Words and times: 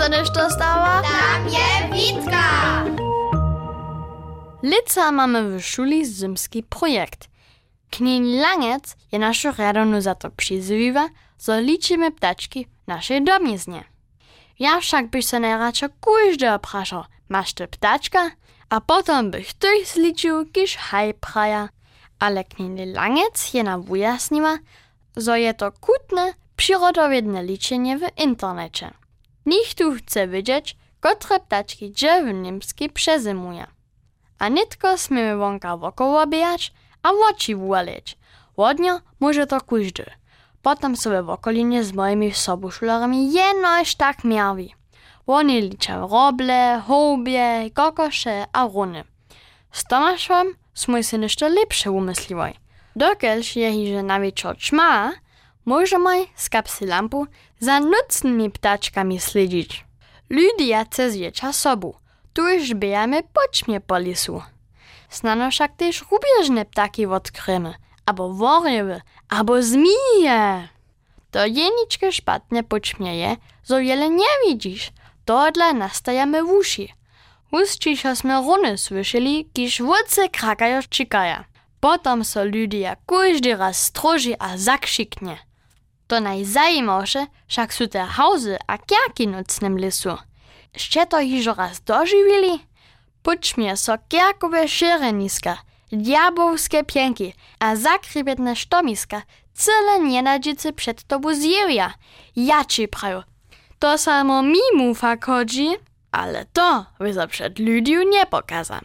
se 0.00 0.08
nešto 0.08 0.50
stała? 0.50 1.02
Tam 1.02 1.48
je 1.48 1.68
Witka! 1.92 2.84
Lica 4.62 5.12
mamy 5.12 5.42
w 5.42 5.62
szuli 5.62 6.06
zimski 6.06 6.62
projekt. 6.62 7.28
Knień 7.90 8.40
Langec 8.40 8.96
je 9.12 9.18
naszą 9.18 9.52
radonu 9.52 10.00
za 10.00 10.14
to 10.14 10.30
przyzywa, 10.30 11.08
zo 11.38 11.60
liczymy 11.60 12.12
ptaczki 12.12 12.64
w 12.64 12.86
naszej 12.86 13.24
domiznie. 13.24 13.84
Ja 14.58 14.80
wszak 14.80 15.10
byś 15.10 15.26
se 15.26 15.40
najradšo 15.40 15.86
każdy 16.00 16.52
opraszał, 16.52 17.04
masz 17.28 17.52
ty 17.52 17.68
ptaczka? 17.68 18.30
A 18.70 18.80
potom 18.80 19.30
bych 19.30 19.52
tych 19.52 19.86
zliczył, 19.86 20.46
kiż 20.52 20.76
haj 20.76 21.14
praja. 21.14 21.68
Ale 22.18 22.44
knień 22.44 22.92
Langec 22.92 23.54
je 23.54 23.62
nam 23.62 23.82
wyjasniła, 23.82 24.58
zo 25.16 25.36
je 25.36 25.54
to 25.54 25.72
kutne, 25.72 26.34
przyrodowiedne 26.56 27.44
liczenie 27.44 27.98
w 27.98 28.02
internecie. 28.16 28.99
Nikt 29.46 29.78
tu 29.78 29.94
chce 29.94 30.28
wiedzieć, 30.28 30.76
kotre 31.00 31.40
ptaczki 31.40 31.90
gdzie 31.90 32.22
w 32.24 32.34
Niemskiej 32.34 32.90
przezimuje. 32.90 33.66
A 34.38 34.48
nitko 34.48 34.98
smiemy 34.98 35.36
wonka 35.36 35.76
wokoło 35.76 36.26
bijać, 36.26 36.72
a 37.02 37.10
oczy 37.30 37.56
włalić. 37.56 38.18
Łodnio 38.56 39.00
może 39.20 39.46
to 39.46 39.60
każdy. 39.60 40.04
Potem 40.62 40.96
sobie 40.96 41.22
w 41.22 41.30
okolinie 41.30 41.84
z 41.84 41.92
moimi 41.92 42.32
sobuszulami 42.32 43.32
jenoś 43.32 43.94
tak 43.94 44.24
miawi. 44.24 44.74
Oni 45.26 45.60
liczą 45.60 46.08
roble, 46.08 46.82
hołbie, 46.86 47.70
kokosze 47.74 48.44
a 48.52 48.64
runy. 48.66 49.04
Z 49.72 49.84
Tomaszem 49.84 50.54
smo 50.74 51.02
si 51.02 51.18
nešto 51.18 51.48
lepsze 51.48 51.90
umysliwoj. 51.90 52.52
Dokelż 52.96 53.56
je 53.56 53.72
hiże 53.72 54.02
nawieczo 54.02 54.54
ćma, 54.54 55.12
możemy 55.64 56.26
z 56.36 56.48
kapsy 56.48 56.86
lampu 56.86 57.26
za 57.60 57.80
nocnymi 57.80 58.50
ptaczkami 58.50 59.20
śledzić. 59.20 59.84
Ludia 60.30 60.84
chce 60.84 61.10
zjeća 61.10 61.52
sobu, 61.52 61.94
tuż 62.32 62.74
bijamy 62.74 63.22
poćmie 63.32 63.80
po 63.80 63.98
lisu. 63.98 64.42
Snano 65.10 65.50
však 65.50 65.76
też 65.76 66.04
rubieżne 66.10 66.64
ptaki 66.64 67.06
odkrymy, 67.06 67.74
albo 68.06 68.34
worjewy, 68.34 69.00
albo 69.28 69.62
zmije. 69.62 70.68
To 71.30 71.46
jeniczkę 71.46 72.12
szpatnie 72.12 72.62
poćmieje, 72.62 73.36
zo 73.64 73.78
wiele 73.78 74.10
nie 74.10 74.32
widzisz, 74.46 74.92
to 75.24 75.52
dla 75.52 75.72
nastajemy 75.72 76.42
w 76.44 76.50
uszy. 76.50 76.88
Uscisza 77.52 78.14
sme 78.14 78.40
runy 78.42 78.78
słyszeli, 78.78 79.50
kiż 79.52 79.82
wódce 79.82 80.28
krakają 80.28 80.80
czekają. 80.88 81.44
Potom 81.80 82.24
so 82.24 82.44
ludia 82.44 82.96
każdy 83.06 83.56
raz 83.56 83.78
stroży 83.82 84.34
a 84.38 84.56
zakrzyknie. 84.56 85.49
To 86.10 86.20
najzajmowsze 86.20 87.26
však 87.46 87.74
są 87.74 87.88
te 87.88 88.04
hauzy 88.04 88.56
a 88.66 88.78
kierki 88.78 89.28
nocnym 89.28 89.78
lisu. 89.78 90.18
Jeszcze 90.74 91.06
to 91.06 91.18
hižo 91.20 91.54
raz 91.54 91.80
dożywili? 91.80 92.66
Pućmie 93.22 93.76
so 93.76 93.92
kierkowe 94.08 94.68
szyreniska, 94.68 95.56
diabowskie 95.92 96.84
pięki 96.84 97.34
a 97.60 97.76
zakrybetne 97.76 98.56
sztomiska 98.56 99.22
cyle 99.54 100.00
nienadzicy 100.00 100.72
przed 100.72 101.02
tobą 101.02 101.34
zjewia. 101.34 101.94
Ja 102.36 102.64
ci 102.64 102.88
prajo. 102.88 103.22
To 103.78 103.98
samo 103.98 104.42
mi 104.42 104.60
mufa 104.76 105.16
chodzi, 105.16 105.68
ale 106.12 106.44
to 106.52 106.86
wyza 107.00 107.26
przed 107.26 107.58
ludziu 107.58 108.02
nie 108.02 108.26
pokazam. 108.26 108.84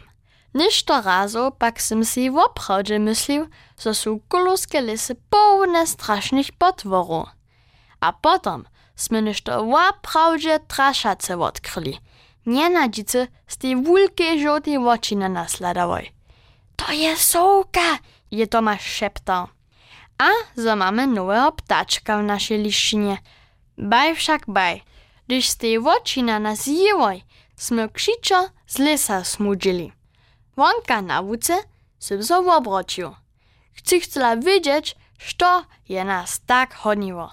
Ništo 0.56 1.02
razo 1.02 1.52
pak 1.52 1.82
sem 1.82 2.06
si 2.06 2.32
w 2.32 2.38
oprawdzie 2.38 3.00
myślił, 3.00 3.48
że 3.80 3.94
są 3.94 4.20
koluskie 4.28 4.82
lisy 4.82 5.16
pełne 5.30 5.88
strasznych 5.88 6.52
potworów. 6.52 7.28
A 8.00 8.14
potom 8.14 8.66
sme 8.96 9.22
ništo 9.22 9.66
w 9.66 9.74
oprawdzie 9.74 10.60
traszace 10.60 11.40
odkryli. 11.40 12.00
Nienadzicy 12.46 13.28
z 13.48 13.58
tej 13.58 13.84
wielkiej 13.84 14.42
żółtej 14.42 14.78
oczy 14.78 15.16
na 15.16 15.30
nas 15.30 15.60
ladawoj. 15.60 16.12
To 16.76 16.92
je 16.92 17.18
sołka, 17.18 18.00
je 18.32 18.48
Tomasz 18.48 18.86
szeptał. 18.86 19.48
A 20.18 20.30
zo 20.56 20.76
mamy 20.76 21.08
nowego 21.08 21.52
ptaczka 21.52 22.18
w 22.18 22.24
naszej 22.24 22.64
liszczynie. 22.64 23.18
Baj 23.78 24.16
wszak 24.16 24.44
baj, 24.48 24.84
gdyż 25.28 25.50
z 25.50 25.58
tej 25.58 25.78
oczy 25.78 26.24
na 26.24 26.40
nas 26.40 26.68
jewoj, 26.68 27.24
sme 27.56 27.90
krzyczo 27.90 28.50
z 28.68 28.80
lesa 28.80 29.24
smudzili. 29.24 29.92
Wonka 30.58 31.02
na 31.02 31.22
łuce 31.22 31.54
się 32.00 32.52
obrócił. 32.52 33.16
Chci 33.74 34.02
chcela 34.02 34.38
wiedzieć, 34.38 34.96
co 35.38 35.66
je 35.90 36.06
nas 36.06 36.42
tak 36.46 36.76
honiło. 36.76 37.32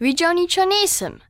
Widział 0.00 0.34
niczo 0.34 0.64
nisem, 0.64 1.20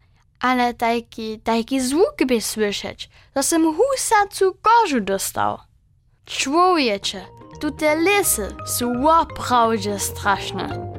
ale 0.41 0.75
taki, 0.75 1.41
taki 1.41 1.81
zwuk 1.81 2.15
by 2.27 2.41
słyszeć, 2.41 3.11
że 3.37 3.43
sem 3.43 3.75
husacu 3.75 4.57
kożu 4.63 5.01
dostał. 5.01 5.59
Człowiecze, 6.25 7.27
tu 7.61 7.71
te 7.71 7.97
lisy 7.97 8.57
są 8.67 9.21
oprawdzie 9.21 9.99
straszne. 9.99 10.90